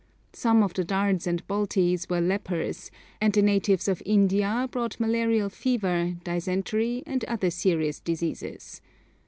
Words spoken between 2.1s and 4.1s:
lepers, and the natives of